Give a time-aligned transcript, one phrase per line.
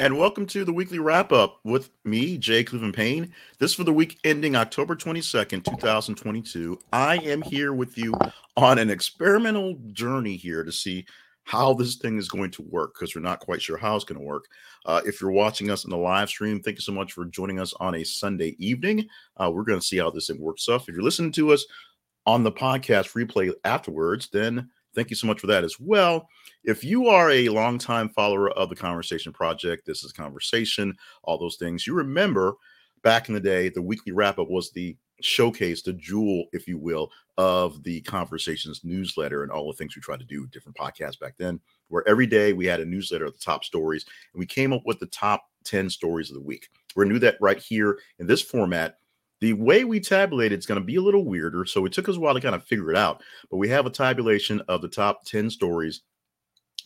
[0.00, 3.34] and welcome to the weekly wrap up with me, Jay Cleveland Payne.
[3.58, 6.78] This for the week ending October 22nd, 2022.
[6.90, 8.14] I am here with you
[8.56, 11.04] on an experimental journey here to see
[11.44, 14.18] how this thing is going to work because we're not quite sure how it's going
[14.18, 14.46] to work.
[14.86, 17.60] Uh, if you're watching us in the live stream, thank you so much for joining
[17.60, 19.06] us on a Sunday evening.
[19.36, 20.62] Uh, we're going to see how this thing works.
[20.62, 21.66] So if you're listening to us
[22.24, 26.28] on the podcast replay afterwards, then thank you so much for that as well.
[26.64, 31.56] If you are a longtime follower of the Conversation Project, this is Conversation, all those
[31.56, 32.54] things, you remember
[33.02, 36.78] back in the day, the weekly wrap up was the showcase, the jewel, if you
[36.78, 41.18] will, of the Conversations newsletter and all the things we tried to do, different podcasts
[41.18, 44.46] back then, where every day we had a newsletter of the top stories and we
[44.46, 46.68] came up with the top 10 stories of the week.
[46.94, 48.96] We're do that right here in this format.
[49.40, 51.64] The way we tabulated is going to be a little weirder.
[51.64, 53.22] So it took us a while to kind of figure it out.
[53.50, 56.02] But we have a tabulation of the top 10 stories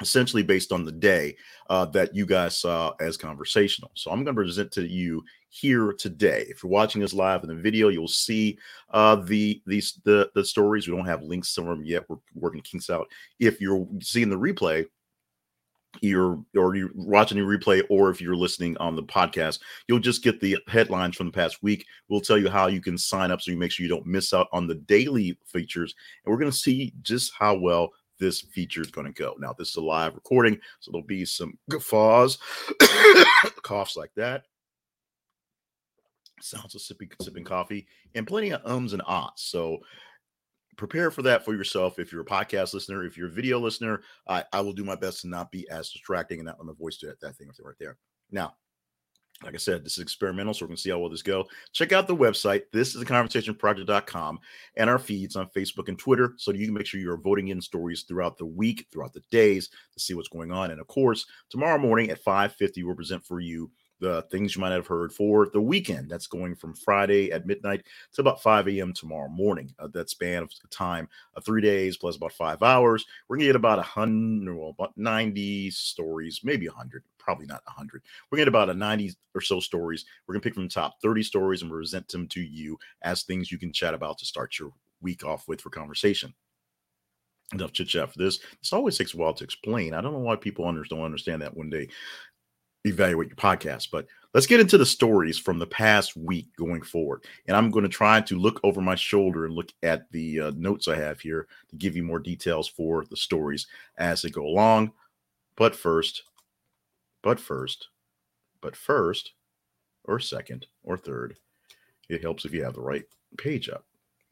[0.00, 1.36] essentially based on the day
[1.70, 3.90] uh, that you guys saw as conversational.
[3.94, 6.47] So I'm going to present to you here today.
[6.48, 8.58] If you're watching this live in the video, you'll see
[8.91, 10.88] uh, the these the the stories.
[10.88, 12.05] We don't have links to them yet.
[12.08, 13.06] We're working kinks out.
[13.38, 14.86] If you're seeing the replay,
[16.00, 20.23] you're or you're watching the replay, or if you're listening on the podcast, you'll just
[20.23, 21.87] get the headlines from the past week.
[22.09, 24.33] We'll tell you how you can sign up so you make sure you don't miss
[24.33, 25.95] out on the daily features.
[26.25, 29.34] And we're going to see just how well this feature is going to go.
[29.39, 32.39] Now, this is a live recording, so there'll be some guffaws,
[33.62, 34.45] coughs like that,
[36.41, 39.33] sounds of sipping, sipping coffee, and plenty of ums and ahs.
[39.37, 39.78] So
[40.77, 41.98] prepare for that for yourself.
[41.98, 44.97] If you're a podcast listener, if you're a video listener, I, I will do my
[44.97, 47.48] best to not be as distracting and not let my voice do that, that thing
[47.62, 47.97] right there.
[48.31, 48.55] Now,
[49.42, 51.44] like I said, this is experimental, so we're going to see how well this go.
[51.72, 52.62] Check out the website.
[52.72, 54.39] This is the conversationproject.com
[54.77, 57.61] and our feeds on Facebook and Twitter so you can make sure you're voting in
[57.61, 60.70] stories throughout the week, throughout the days to see what's going on.
[60.70, 64.73] And of course, tomorrow morning at 5:50, we'll present for you the things you might
[64.73, 66.11] have heard for the weekend.
[66.11, 68.93] That's going from Friday at midnight to about 5 a.m.
[68.93, 69.75] tomorrow morning.
[69.78, 73.04] Uh, that span of time of three days plus about five hours.
[73.28, 78.03] We're gonna get about a hundred, well, about 90 stories, maybe 100, probably not 100.
[78.31, 80.04] We're gonna get about a 90 or so stories.
[80.27, 83.50] We're gonna pick from the top 30 stories and present them to you as things
[83.50, 86.34] you can chat about to start your week off with for conversation
[87.53, 88.38] enough chit chat for this.
[88.60, 89.94] This always takes a while to explain.
[89.94, 91.88] I don't know why people under, don't understand that when they
[92.84, 93.89] evaluate your podcast.
[93.91, 97.25] But let's get into the stories from the past week going forward.
[97.47, 100.53] And I'm going to try to look over my shoulder and look at the uh,
[100.56, 103.67] notes I have here to give you more details for the stories
[103.99, 104.93] as they go along.
[105.56, 106.25] But first,
[107.22, 107.89] but first,
[108.61, 109.33] but first,
[110.05, 111.37] or second, or third,
[112.09, 113.05] it helps if you have the right
[113.39, 113.84] page up.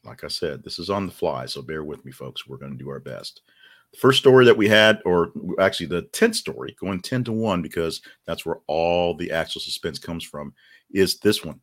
[0.04, 2.46] Like I said, this is on the fly, so bear with me, folks.
[2.46, 3.42] We're going to do our best.
[3.98, 8.00] First story that we had, or actually the 10th story, going 10 to 1, because
[8.26, 10.54] that's where all the actual suspense comes from,
[10.92, 11.60] is this one.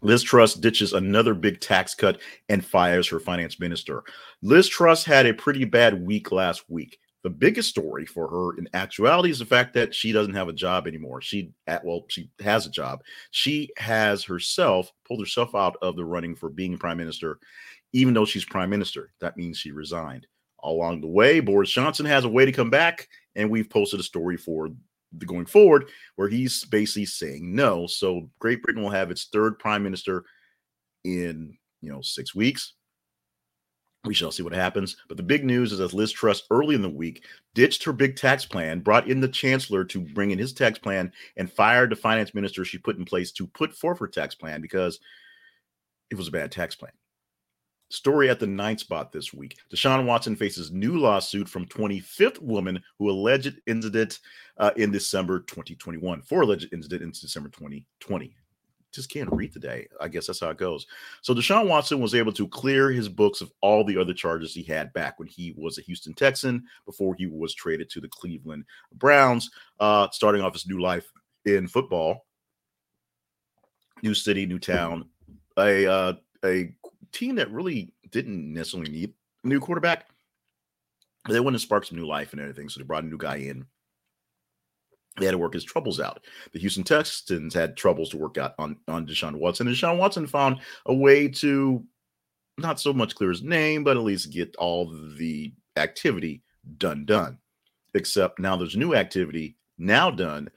[0.00, 4.02] Liz Truss ditches another big tax cut and fires her finance minister.
[4.42, 6.98] Liz Truss had a pretty bad week last week.
[7.24, 10.52] The biggest story for her in actuality is the fact that she doesn't have a
[10.52, 11.20] job anymore.
[11.20, 13.02] She at well, she has a job.
[13.32, 17.40] She has herself pulled herself out of the running for being prime minister,
[17.92, 19.12] even though she's prime minister.
[19.20, 20.26] That means she resigned
[20.70, 21.40] along the way.
[21.40, 24.70] Boris Johnson has a way to come back, and we've posted a story for
[25.12, 27.86] the going forward where he's basically saying no.
[27.86, 30.24] So Great Britain will have its third prime minister
[31.04, 32.74] in you know six weeks.
[34.04, 34.96] We shall see what happens.
[35.08, 37.24] But the big news is that Liz Truss early in the week
[37.54, 41.12] ditched her big tax plan, brought in the chancellor to bring in his tax plan,
[41.36, 44.60] and fired the finance minister she put in place to put forth her tax plan
[44.60, 45.00] because
[46.10, 46.92] it was a bad tax plan.
[47.90, 49.56] Story at the ninth spot this week.
[49.72, 54.18] Deshaun Watson faces new lawsuit from 25th woman who alleged incident
[54.58, 58.36] uh, in December 2021 for alleged incident in December 2020.
[58.92, 59.86] Just can't read today.
[60.00, 60.86] I guess that's how it goes.
[61.22, 64.62] So Deshaun Watson was able to clear his books of all the other charges he
[64.62, 68.64] had back when he was a Houston Texan before he was traded to the Cleveland
[68.94, 71.10] Browns, uh, starting off his new life
[71.44, 72.26] in football.
[74.02, 75.08] New city, new town,
[75.58, 76.12] a uh,
[76.44, 76.72] a
[77.12, 79.14] team that really didn't necessarily need
[79.44, 80.08] a new quarterback.
[81.28, 83.36] They wanted to spark some new life and everything, so they brought a new guy
[83.36, 83.66] in.
[85.18, 86.24] They had to work his troubles out.
[86.52, 89.66] The Houston Texans had troubles to work out on, on Deshaun Watson.
[89.66, 91.84] And Deshaun Watson found a way to
[92.56, 96.42] not so much clear his name, but at least get all the activity
[96.76, 97.38] done, done.
[97.94, 100.48] Except now there's new activity now done.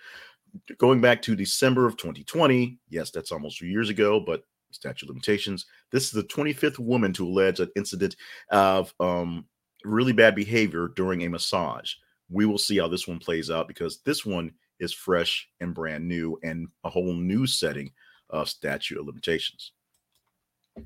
[0.77, 5.65] Going back to December of 2020, yes, that's almost two years ago, but statute limitations.
[5.91, 8.15] This is the 25th woman to allege an incident
[8.49, 9.45] of um,
[9.83, 11.93] really bad behavior during a massage.
[12.29, 16.07] We will see how this one plays out because this one is fresh and brand
[16.07, 17.91] new and a whole new setting
[18.29, 19.73] of statute of limitations.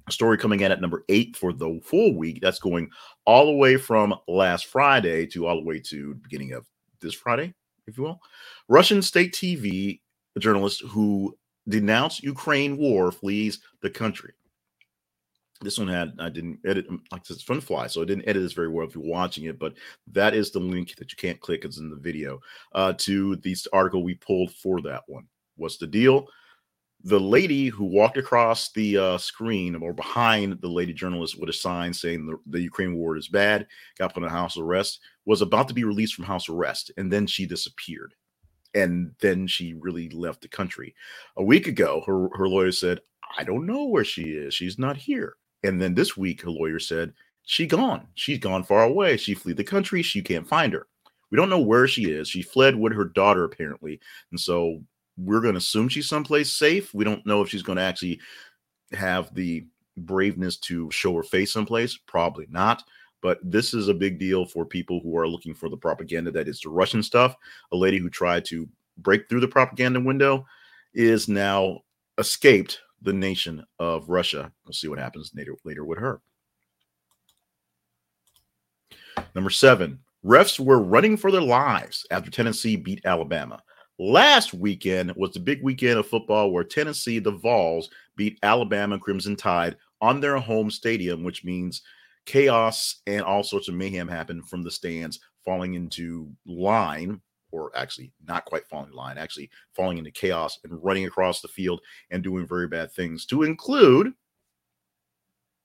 [0.08, 2.40] A story coming in at number eight for the full week.
[2.42, 2.90] That's going
[3.26, 6.66] all the way from last Friday to all the way to beginning of
[7.02, 7.54] this Friday,
[7.86, 8.20] if you will.
[8.68, 10.00] Russian state TV
[10.40, 14.34] journalist who denounced Ukraine war flees the country.
[15.62, 18.54] This one had I didn't edit like it's fun fly, so I didn't edit this
[18.54, 19.74] very well if you're watching it, but
[20.12, 21.64] that is the link that you can't click.
[21.64, 22.40] It's in the video
[22.74, 25.26] uh, to the article we pulled for that one.
[25.56, 26.28] What's the deal?
[27.04, 31.54] The lady who walked across the uh, screen or behind the lady journalist with a
[31.54, 33.68] sign saying the, the Ukraine war is bad,
[33.98, 37.28] got put in house arrest, was about to be released from house arrest, and then
[37.28, 38.14] she disappeared
[38.76, 40.94] and then she really left the country.
[41.38, 43.00] A week ago, her, her lawyer said,
[43.38, 44.54] I don't know where she is.
[44.54, 45.36] She's not here.
[45.64, 47.14] And then this week, her lawyer said,
[47.44, 48.08] She gone.
[48.14, 49.18] She's gone far away.
[49.18, 50.02] She fled the country.
[50.02, 50.88] She can't find her.
[51.32, 52.28] We don't know where she is.
[52.28, 54.00] She fled with her daughter, apparently.
[54.30, 54.84] And so
[55.18, 56.94] we're going to assume she's someplace safe.
[56.94, 58.20] We don't know if she's going to actually
[58.92, 59.66] have the
[59.98, 61.98] braveness to show her face someplace.
[61.98, 62.84] Probably not.
[63.22, 66.48] But this is a big deal for people who are looking for the propaganda that
[66.48, 67.36] is the Russian stuff.
[67.72, 68.68] A lady who tried to
[68.98, 70.46] break through the propaganda window
[70.94, 71.82] is now
[72.18, 74.52] escaped the nation of Russia.
[74.66, 76.22] We'll see what happens later, later with her.
[79.34, 83.62] Number seven, refs were running for their lives after Tennessee beat Alabama.
[83.98, 89.36] Last weekend was the big weekend of football where Tennessee, the Vols, beat Alabama Crimson
[89.36, 91.82] Tide on their home stadium, which means
[92.26, 98.12] chaos and all sorts of mayhem happened from the stands falling into line or actually
[98.28, 101.82] not quite falling in line actually falling into chaos and running across the field
[102.12, 104.12] and doing very bad things to include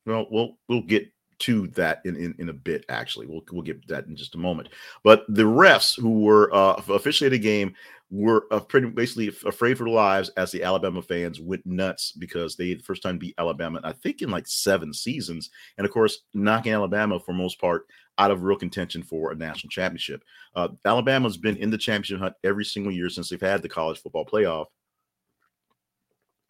[0.07, 1.07] well we'll we'll get
[1.41, 4.39] to that in, in, in a bit actually we'll, we'll get that in just a
[4.39, 4.69] moment
[5.03, 7.75] but the refs who were uh, officiated the game
[8.11, 12.57] were uh, pretty basically afraid for their lives as the Alabama fans went nuts because
[12.57, 16.19] they the first time beat Alabama, I think in like seven seasons, and of course
[16.35, 17.87] knocking Alabama for most part
[18.19, 20.23] out of real contention for a national championship.
[20.55, 24.01] Uh, Alabama's been in the championship hunt every single year since they've had the college
[24.01, 24.67] football playoff.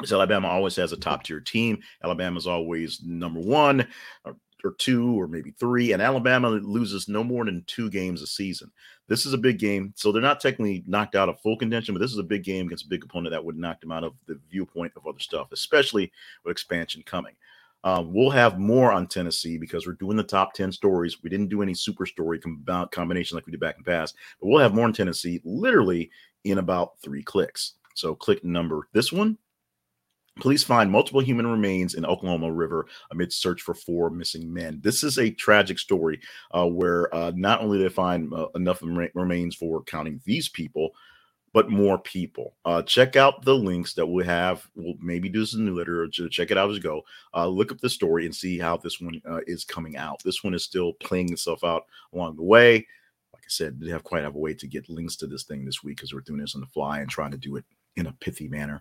[0.05, 1.81] So Alabama always has a top tier team.
[2.03, 3.87] Alabama's always number one
[4.65, 8.71] or two or maybe three, and Alabama loses no more than two games a season.
[9.09, 12.01] This is a big game, so they're not technically knocked out of full contention, but
[12.01, 14.15] this is a big game against a big opponent that would knock them out of
[14.27, 16.13] the viewpoint of other stuff, especially
[16.45, 17.35] with expansion coming.
[17.83, 21.23] Um, we'll have more on Tennessee because we're doing the top 10 stories.
[21.23, 24.17] We didn't do any super story com- combination like we did back in the past,
[24.41, 26.11] but we'll have more on Tennessee literally
[26.45, 27.75] in about three clicks.
[27.95, 29.39] So click number this one
[30.37, 34.81] Police find multiple human remains in Oklahoma River amid search for four missing men.
[34.83, 36.21] This is a tragic story
[36.53, 40.93] uh, where uh, not only they find uh, enough remains for counting these people,
[41.53, 42.55] but more people.
[42.65, 44.67] Uh, check out the links that we have.
[44.75, 47.03] We'll maybe do this in the check it out as you go.
[47.35, 50.23] Uh, look up the story and see how this one uh, is coming out.
[50.25, 52.87] This one is still playing itself out along the way.
[53.33, 55.65] Like I said, they have quite have a way to get links to this thing
[55.65, 57.65] this week because we're doing this on the fly and trying to do it
[57.97, 58.81] in a pithy manner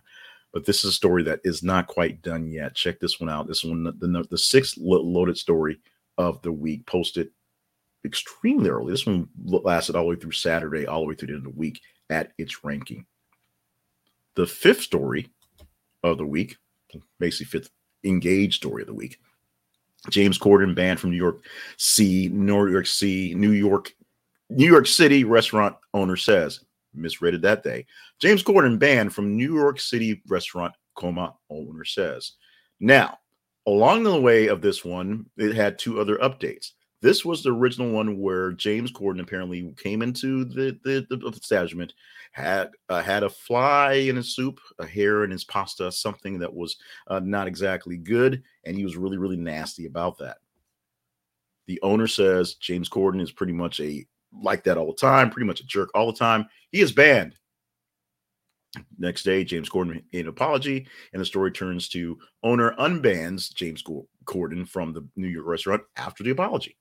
[0.52, 2.74] but this is a story that is not quite done yet.
[2.74, 3.46] Check this one out.
[3.46, 5.78] This one, the, the sixth loaded story
[6.18, 7.30] of the week, posted
[8.04, 8.92] extremely early.
[8.92, 11.52] This one lasted all the way through Saturday, all the way through the end of
[11.52, 13.06] the week at its ranking.
[14.34, 15.28] The fifth story
[16.02, 16.56] of the week,
[17.18, 17.70] basically fifth
[18.04, 19.18] engaged story of the week.
[20.08, 21.44] James Corden banned from New York
[21.76, 23.92] C, New York C, New York,
[24.48, 26.60] New York City restaurant owner says
[26.94, 27.86] misread it that day.
[28.18, 32.32] James Corden banned from New York City restaurant coma owner says.
[32.80, 33.18] Now,
[33.66, 36.72] along the way of this one, it had two other updates.
[37.02, 41.94] This was the original one where James Corden apparently came into the, the, the establishment,
[42.32, 46.52] had uh, had a fly in his soup, a hair in his pasta, something that
[46.52, 50.38] was uh, not exactly good, and he was really really nasty about that.
[51.66, 55.46] The owner says James Corden is pretty much a like that all the time, pretty
[55.46, 56.46] much a jerk all the time.
[56.70, 57.34] He is banned.
[58.98, 63.82] Next day, James Corden made an apology, and the story turns to owner unbans James
[64.26, 66.76] Corden from the New York restaurant after the apology.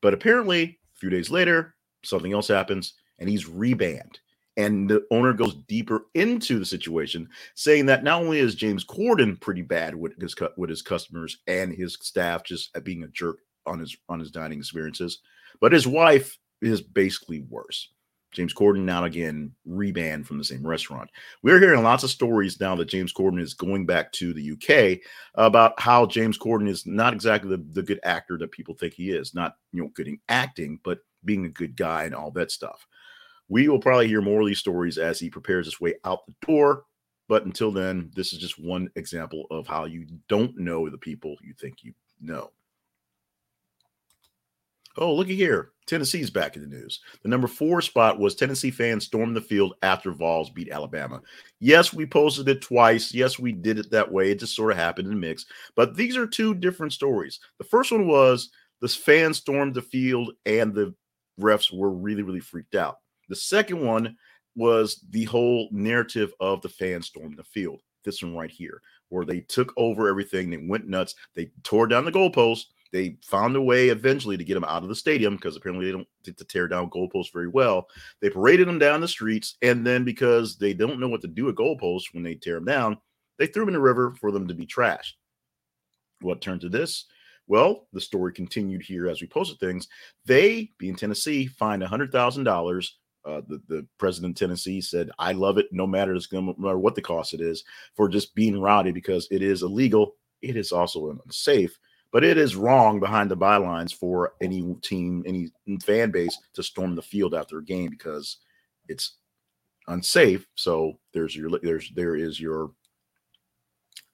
[0.00, 1.74] But apparently, a few days later,
[2.04, 4.18] something else happens, and he's rebanned.
[4.56, 9.38] And the owner goes deeper into the situation, saying that not only is James Corden
[9.40, 13.78] pretty bad with his with his customers and his staff just being a jerk on
[13.78, 15.18] his on his dining experiences,
[15.60, 17.90] but his wife is basically worse.
[18.32, 21.08] James Corden now again rebanned from the same restaurant.
[21.42, 25.00] We're hearing lots of stories now that James Corden is going back to the UK
[25.36, 29.10] about how James Corden is not exactly the, the good actor that people think he
[29.10, 29.34] is.
[29.34, 32.86] Not you know good in acting, but being a good guy and all that stuff.
[33.48, 36.34] We will probably hear more of these stories as he prepares his way out the
[36.46, 36.84] door.
[37.28, 41.36] But until then, this is just one example of how you don't know the people
[41.42, 42.50] you think you know.
[44.98, 45.72] Oh, looky here.
[45.86, 47.00] Tennessee's back in the news.
[47.22, 51.20] The number four spot was Tennessee fans stormed the field after Vols beat Alabama.
[51.60, 53.14] Yes, we posted it twice.
[53.14, 54.30] Yes, we did it that way.
[54.30, 55.46] It just sort of happened in a mix.
[55.74, 57.40] But these are two different stories.
[57.58, 58.50] The first one was
[58.80, 60.94] the fans stormed the field and the
[61.40, 62.96] refs were really, really freaked out.
[63.28, 64.16] The second one
[64.54, 67.80] was the whole narrative of the fans storming the field.
[68.04, 72.04] This one right here, where they took over everything, they went nuts, they tore down
[72.04, 75.56] the goalpost, they found a way eventually to get them out of the stadium because
[75.56, 77.88] apparently they don't get to tear down goalposts very well.
[78.20, 81.44] They paraded them down the streets, and then because they don't know what to do
[81.44, 82.98] with goalposts when they tear them down,
[83.38, 85.12] they threw them in the river for them to be trashed.
[86.20, 87.06] What turned to this?
[87.46, 89.86] Well, the story continued here as we posted things.
[90.24, 92.88] They, being Tennessee, fined $100,000
[93.26, 96.94] uh, the, the president of Tennessee said, I love it no matter, no matter what
[96.94, 97.64] the cost it is
[97.96, 100.14] for just being rowdy because it is illegal.
[100.42, 101.76] It is also unsafe,
[102.12, 105.50] but it is wrong behind the bylines for any team, any
[105.84, 108.38] fan base to storm the field after a game because
[108.88, 109.16] it's
[109.88, 110.46] unsafe.
[110.54, 112.70] So there's your there's there is your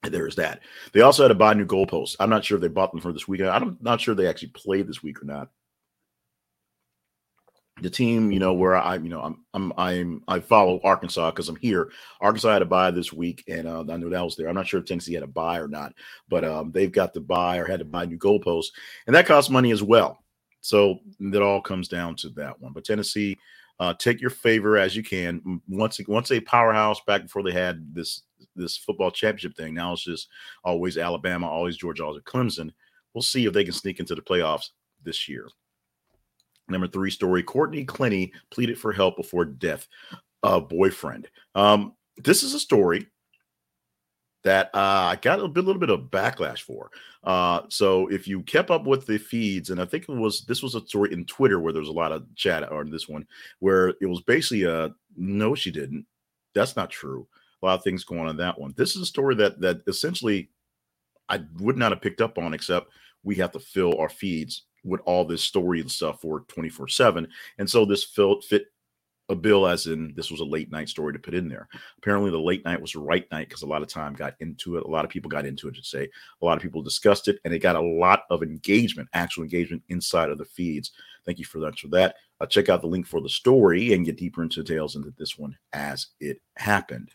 [0.03, 0.59] there's that.
[0.91, 2.15] They also had to buy new goalposts.
[2.19, 3.49] I'm not sure if they bought them for this weekend.
[3.49, 5.49] I'm not sure they actually played this week or not
[7.83, 11.49] the team, you know, where I, you know, I'm, I'm, I'm, I follow Arkansas because
[11.49, 11.91] I'm here.
[12.21, 14.47] Arkansas had a bye this week, and uh, I know that was there.
[14.47, 15.93] I'm not sure if Tennessee had a bye or not,
[16.29, 18.71] but um, they've got to buy or had to buy new goalposts,
[19.05, 20.23] and that costs money as well.
[20.61, 22.71] So that all comes down to that one.
[22.71, 23.37] But Tennessee,
[23.79, 25.61] uh, take your favor as you can.
[25.67, 28.21] Once, once a powerhouse back before they had this
[28.55, 29.73] this football championship thing.
[29.73, 30.29] Now it's just
[30.63, 32.71] always Alabama, always Georgia, always Clemson.
[33.13, 34.69] We'll see if they can sneak into the playoffs
[35.03, 35.47] this year.
[36.69, 39.87] Number three story Courtney Clenney pleaded for help before death
[40.43, 41.29] of boyfriend.
[41.55, 43.07] Um, this is a story
[44.43, 46.91] that uh, I got a, bit, a little bit of backlash for.
[47.23, 50.61] Uh, so if you kept up with the feeds, and I think it was this
[50.61, 53.25] was a story in Twitter where there was a lot of chat on this one,
[53.59, 56.05] where it was basically a no, she didn't.
[56.53, 57.27] That's not true.
[57.61, 58.73] A lot of things going on in that one.
[58.75, 60.49] This is a story that that essentially
[61.29, 62.89] I would not have picked up on, except
[63.23, 67.27] we have to fill our feeds with all this story and stuff for 24 7.
[67.57, 68.65] And so this fit, fit
[69.29, 71.67] a bill as in this was a late night story to put in there.
[71.97, 74.77] Apparently, the late night was the right night because a lot of time got into
[74.77, 74.83] it.
[74.83, 76.09] A lot of people got into it, to say.
[76.41, 79.81] A lot of people discussed it, and it got a lot of engagement, actual engagement
[79.89, 80.91] inside of the feeds.
[81.25, 81.79] Thank you for that.
[81.79, 84.95] For that, uh, check out the link for the story and get deeper into details
[84.95, 87.09] into this one as it happened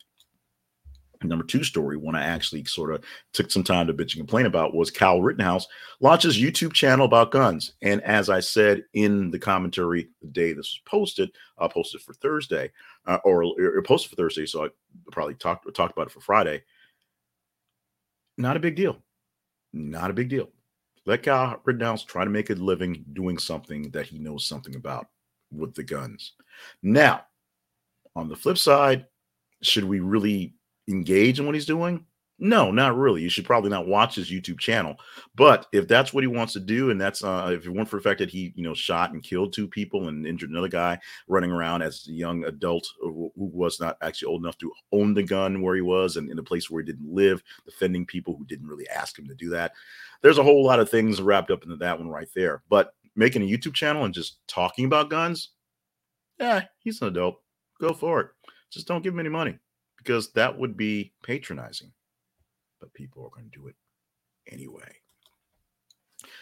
[1.23, 4.47] number two story, one I actually sort of took some time to bitch and complain
[4.47, 5.67] about, was Kyle Rittenhouse
[6.01, 7.73] launches YouTube channel about guns.
[7.83, 12.03] And as I said in the commentary the day this was posted, I uh, posted
[12.03, 12.71] for Thursday,
[13.07, 14.69] uh, or, or posted for Thursday, so I
[15.11, 16.63] probably talked talked about it for Friday.
[18.37, 18.99] Not a big deal.
[19.73, 20.49] Not a big deal.
[21.07, 25.09] Let Kyle Rittenhouse try to make a living doing something that he knows something about
[25.51, 26.33] with the guns.
[26.83, 27.25] Now,
[28.15, 29.07] on the flip side,
[29.63, 30.55] should we really
[30.89, 32.05] engage in what he's doing?
[32.41, 33.23] No, not really.
[33.23, 34.97] You should probably not watch his YouTube channel.
[35.35, 37.97] But if that's what he wants to do, and that's uh, if it weren't for
[37.97, 41.01] the fact that he, you know, shot and killed two people and injured another guy
[41.27, 45.23] running around as a young adult who was not actually old enough to own the
[45.23, 48.45] gun where he was and in a place where he didn't live, defending people who
[48.45, 49.73] didn't really ask him to do that.
[50.23, 52.63] There's a whole lot of things wrapped up into that one right there.
[52.69, 55.51] But making a YouTube channel and just talking about guns,
[56.39, 57.41] yeah, he's an adult.
[57.81, 58.29] Go for it.
[58.71, 59.59] Just don't give him any money
[59.99, 61.93] because that would be patronizing.
[62.81, 63.77] But people are going to do it
[64.51, 64.97] anyway.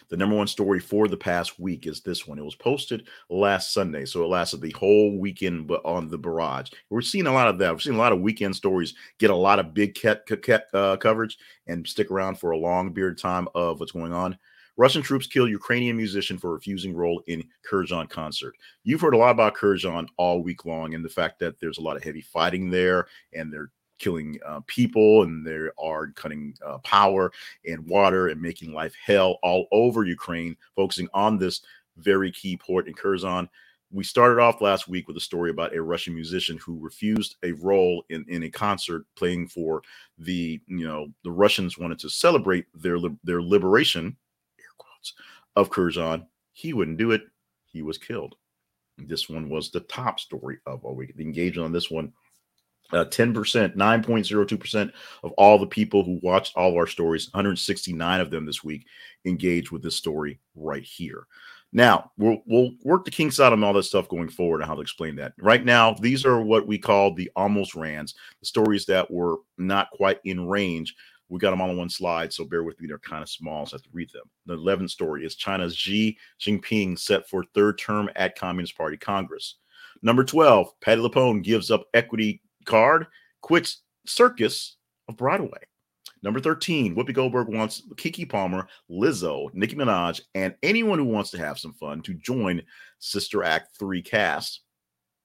[0.09, 2.39] The number one story for the past week is this one.
[2.39, 6.69] It was posted last Sunday, so it lasted the whole weekend on the barrage.
[6.89, 7.73] We're seeing a lot of that.
[7.73, 10.97] We're seeing a lot of weekend stories get a lot of big cat, cat uh,
[10.97, 11.37] coverage
[11.67, 14.37] and stick around for a long period of time of what's going on.
[14.77, 18.55] Russian troops kill Ukrainian musician for refusing role in Kherson concert.
[18.83, 21.81] You've heard a lot about Kherson all week long and the fact that there's a
[21.81, 26.77] lot of heavy fighting there and they're killing uh, people and they are cutting uh,
[26.79, 27.31] power
[27.65, 31.61] and water and making life hell all over Ukraine, focusing on this
[31.97, 33.49] very key port in Kherson.
[33.89, 37.53] We started off last week with a story about a Russian musician who refused a
[37.53, 39.81] role in, in a concert playing for
[40.19, 44.15] the, you know, the Russians wanted to celebrate their their liberation
[45.55, 46.27] of Kherson.
[46.53, 47.23] He wouldn't do it.
[47.65, 48.35] He was killed.
[48.97, 51.15] This one was the top story of all week.
[51.15, 52.13] The engagement on this one,
[52.91, 54.91] uh, 10%, 9.02%
[55.23, 58.87] of all the people who watched all of our stories, 169 of them this week,
[59.25, 61.27] engaged with this story right here.
[61.73, 64.75] Now we'll we'll work the kinks out on all that stuff going forward and how
[64.75, 65.33] to explain that.
[65.37, 69.91] Right now, these are what we call the almost rans, the stories that were not
[69.91, 70.95] quite in range.
[71.29, 72.87] We got them all on one slide, so bear with me.
[72.87, 74.29] They're kind of small, so I have to read them.
[74.45, 79.55] The 11th story is China's Xi Jinping set for third term at Communist Party Congress.
[80.01, 83.07] Number 12, Patti LuPone gives up equity card,
[83.41, 85.59] quits circus of Broadway.
[86.23, 91.37] Number 13, Whoopi Goldberg wants Keke Palmer, Lizzo, Nicki Minaj, and anyone who wants to
[91.37, 92.61] have some fun to join
[92.99, 94.61] Sister Act 3 cast.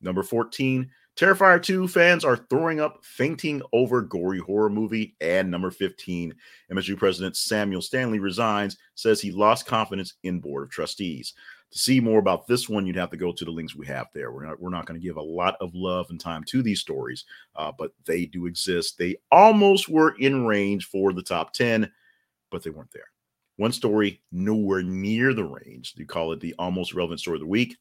[0.00, 5.14] Number 14, Terrifier 2 fans are throwing up, fainting over gory horror movie.
[5.20, 6.34] And number 15,
[6.72, 11.34] MSU President Samuel Stanley resigns, says he lost confidence in Board of Trustees.
[11.72, 14.08] To see more about this one, you'd have to go to the links we have
[14.14, 14.30] there.
[14.30, 16.80] We're not we're not going to give a lot of love and time to these
[16.80, 17.24] stories,
[17.56, 18.98] uh, but they do exist.
[18.98, 21.90] They almost were in range for the top ten,
[22.50, 23.08] but they weren't there.
[23.56, 25.94] One story nowhere near the range.
[25.96, 27.76] You call it the almost relevant story of the week,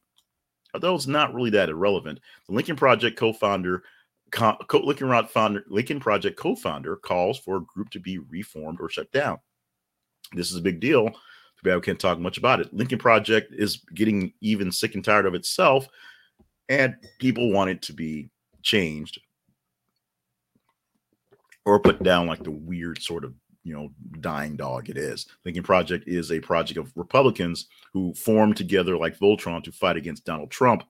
[0.74, 2.20] although it's not really that irrelevant.
[2.48, 3.84] The Lincoln Project co-founder.
[4.32, 9.12] Co- Lincoln, founder, Lincoln Project co-founder calls for a group to be reformed or shut
[9.12, 9.40] down.
[10.34, 11.14] This is a big deal
[11.62, 12.74] too bad we can't talk much about it.
[12.74, 15.88] Lincoln Project is getting even sick and tired of itself,
[16.70, 18.30] and people want it to be
[18.64, 19.20] changed
[21.66, 23.90] or put down like the weird sort of you know
[24.20, 25.28] dying dog it is.
[25.46, 30.26] Lincoln Project is a project of Republicans who formed together like Voltron to fight against
[30.26, 30.84] Donald Trump.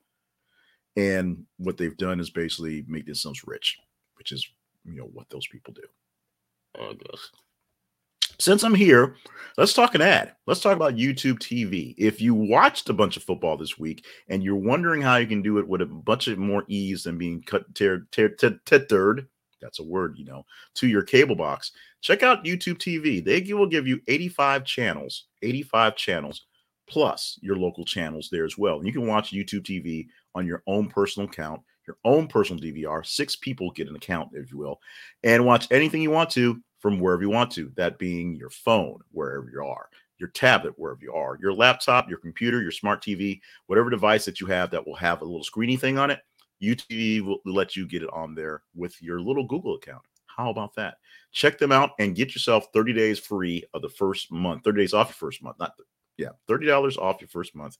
[0.96, 3.78] And what they've done is basically make themselves rich,
[4.18, 4.48] which is
[4.86, 5.84] you know what those people do.
[6.78, 7.32] Oh, I guess
[8.42, 9.16] since I'm here,
[9.58, 10.34] let's talk an ad.
[10.48, 11.94] Let's talk about YouTube TV.
[11.98, 15.42] If you watched a bunch of football this week and you're wondering how you can
[15.42, 19.28] do it with a bunch of more ease than being cut tethered,
[19.62, 23.24] that's a word, you know, to your cable box, check out YouTube TV.
[23.24, 26.46] They will give you 85 channels, 85 channels
[26.88, 28.78] plus your local channels there as well.
[28.78, 33.06] And you can watch YouTube TV on your own personal account, your own personal DVR.
[33.06, 34.80] Six people get an account, if you will,
[35.24, 39.00] and watch anything you want to from wherever you want to, that being your phone,
[39.12, 43.40] wherever you are, your tablet, wherever you are, your laptop, your computer, your smart TV,
[43.68, 46.20] whatever device that you have that will have a little screeny thing on it.
[46.62, 50.04] YouTube will let you get it on there with your little Google account.
[50.28, 50.96] How about that?
[51.32, 54.94] Check them out and get yourself 30 days free of the first month, 30 days
[54.94, 55.58] off your first month.
[55.60, 55.74] Not,
[56.18, 57.78] yeah, $30 off your first month.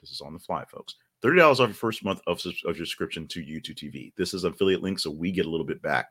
[0.00, 0.96] This is on the fly, folks.
[1.22, 4.12] $30 off your first month of, of your subscription to YouTube TV.
[4.16, 6.08] This is affiliate link, so we get a little bit back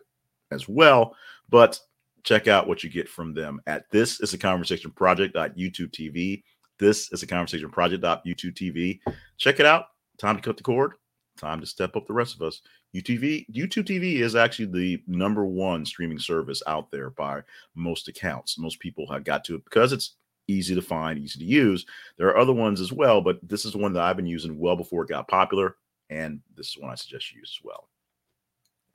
[0.51, 1.15] as well.
[1.49, 1.79] But
[2.23, 6.43] check out what you get from them at this is a conversation project.youtube TV.
[6.79, 8.99] This is a conversation project.youtube TV.
[9.37, 9.85] Check it out.
[10.17, 10.93] Time to cut the cord.
[11.41, 12.61] Time to step up the rest of us.
[12.95, 17.41] YouTube YouTube TV is actually the number one streaming service out there by
[17.73, 18.59] most accounts.
[18.59, 21.85] Most people have got to it because it's easy to find, easy to use.
[22.17, 24.75] There are other ones as well, but this is one that I've been using well
[24.75, 25.77] before it got popular,
[26.11, 27.87] and this is one I suggest you use as well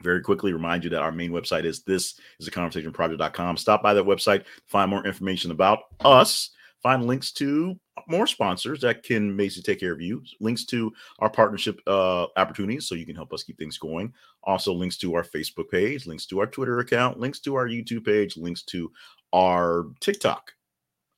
[0.03, 3.83] very quickly remind you that our main website is this is a conversation project.com stop
[3.83, 6.51] by that website find more information about us
[6.87, 10.23] find links to more sponsors that can basically take care of you.
[10.39, 14.13] Links to our partnership uh, opportunities so you can help us keep things going.
[14.45, 18.05] Also links to our facebook page links to our twitter account links to our youtube
[18.05, 18.93] page links to
[19.33, 20.53] our tiktok.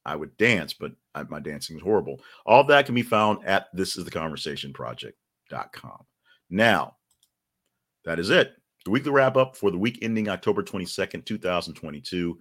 [0.06, 2.22] I would dance but I, my dancing is horrible.
[2.46, 6.06] All that can be found at this is the conversation project.com
[6.48, 6.96] now
[8.06, 8.54] that is it.
[8.86, 12.38] The weekly wrap up for the week ending October 22nd, 2022.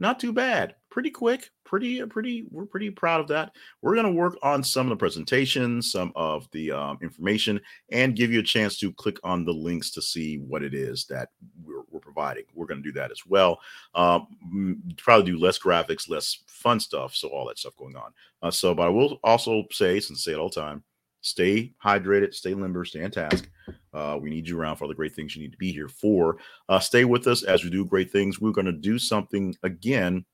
[0.00, 0.74] Not too bad.
[0.90, 1.50] Pretty quick.
[1.64, 3.52] Pretty, uh, pretty, we're pretty proud of that.
[3.80, 7.60] We're going to work on some of the presentations, some of the um, information,
[7.92, 11.04] and give you a chance to click on the links to see what it is
[11.10, 11.28] that
[11.62, 12.44] we're, we're providing.
[12.54, 13.60] We're going to do that as well.
[13.94, 17.14] Um, probably do less graphics, less fun stuff.
[17.14, 18.12] So, all that stuff going on.
[18.42, 20.82] Uh, so, but I will also say, since I say it all the time,
[21.20, 23.48] stay hydrated, stay limber, stay on task.
[23.92, 25.88] Uh, we need you around for all the great things you need to be here
[25.88, 26.38] for.
[26.68, 28.40] Uh, stay with us as we do great things.
[28.40, 30.24] We're going to do something again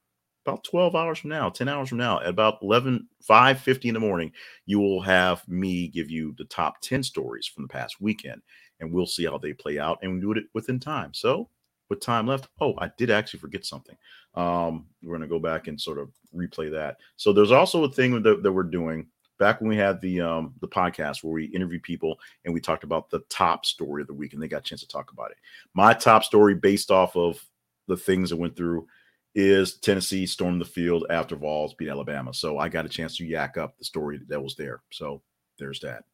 [0.47, 3.95] about 12 hours from now, 10 hours from now, at about 11, 5 50 in
[3.95, 4.31] the morning.
[4.64, 8.42] You will have me give you the top 10 stories from the past weekend,
[8.81, 11.12] and we'll see how they play out and we do it within time.
[11.14, 11.49] So,
[11.88, 13.97] with time left, oh, I did actually forget something.
[14.35, 16.99] Um, we're going to go back and sort of replay that.
[17.16, 19.07] So, there's also a thing that, that we're doing
[19.38, 22.85] back when we had the um the podcast where we interviewed people and we talked
[22.85, 25.31] about the top story of the week and they got a chance to talk about
[25.31, 25.37] it.
[25.75, 27.42] My top story based off of
[27.88, 28.87] the things that went through
[29.35, 32.33] is Tennessee stormed the field after Vols beat Alabama.
[32.33, 34.83] So I got a chance to yak up the story that was there.
[34.90, 35.22] So
[35.59, 36.05] there's that.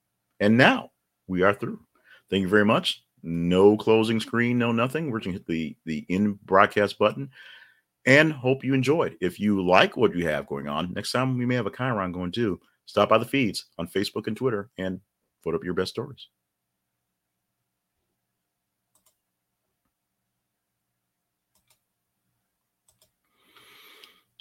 [0.40, 0.90] And now
[1.28, 1.80] we are through.
[2.30, 3.04] Thank you very much.
[3.22, 5.10] No closing screen, no nothing.
[5.10, 7.30] We're going to hit the the in broadcast button
[8.04, 9.16] and hope you enjoyed.
[9.20, 12.10] If you like what you have going on, next time we may have a Chiron
[12.10, 12.60] going too
[12.92, 15.00] stop by the feeds on Facebook and Twitter and
[15.42, 16.28] put up your best stories.